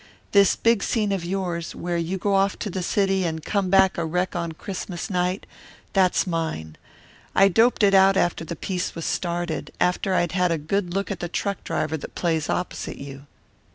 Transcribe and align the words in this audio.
This 0.31 0.55
big 0.55 0.81
scene 0.81 1.11
of 1.11 1.23
yours, 1.23 1.75
where 1.75 1.95
you 1.95 2.17
go 2.17 2.33
off 2.33 2.57
to 2.57 2.71
the 2.71 2.81
city 2.81 3.23
and 3.23 3.45
come 3.45 3.69
back 3.69 3.99
a 3.99 4.03
wreck 4.03 4.35
on 4.35 4.53
Christmas 4.53 5.11
night 5.11 5.45
that's 5.93 6.25
mine. 6.25 6.75
I 7.35 7.49
doped 7.49 7.83
it 7.83 7.93
out 7.93 8.17
after 8.17 8.43
the 8.43 8.55
piece 8.55 8.95
was 8.95 9.05
started 9.05 9.71
after 9.79 10.15
I'd 10.15 10.31
had 10.31 10.51
a 10.51 10.57
good 10.57 10.95
look 10.95 11.11
at 11.11 11.19
the 11.19 11.29
truck 11.29 11.63
driver 11.63 11.97
that 11.97 12.15
plays 12.15 12.49
opposite 12.49 12.97
you." 12.97 13.27